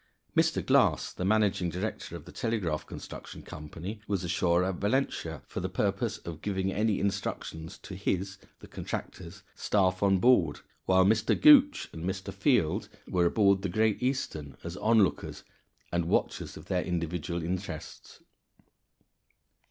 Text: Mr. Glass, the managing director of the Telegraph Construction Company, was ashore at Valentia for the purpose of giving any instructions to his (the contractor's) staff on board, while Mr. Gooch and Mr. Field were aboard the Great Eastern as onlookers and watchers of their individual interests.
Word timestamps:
Mr. 0.35 0.65
Glass, 0.65 1.13
the 1.13 1.23
managing 1.23 1.69
director 1.69 2.15
of 2.15 2.25
the 2.25 2.31
Telegraph 2.31 2.87
Construction 2.87 3.43
Company, 3.43 4.01
was 4.07 4.23
ashore 4.23 4.63
at 4.63 4.77
Valentia 4.77 5.43
for 5.45 5.59
the 5.59 5.69
purpose 5.69 6.17
of 6.17 6.41
giving 6.41 6.71
any 6.71 6.99
instructions 6.99 7.77
to 7.77 7.93
his 7.93 8.39
(the 8.61 8.67
contractor's) 8.67 9.43
staff 9.53 10.01
on 10.01 10.17
board, 10.17 10.61
while 10.87 11.05
Mr. 11.05 11.39
Gooch 11.39 11.87
and 11.93 12.03
Mr. 12.03 12.33
Field 12.33 12.89
were 13.07 13.27
aboard 13.27 13.61
the 13.61 13.69
Great 13.69 14.01
Eastern 14.01 14.57
as 14.63 14.75
onlookers 14.77 15.43
and 15.91 16.05
watchers 16.05 16.57
of 16.57 16.65
their 16.65 16.81
individual 16.83 17.43
interests. 17.43 18.21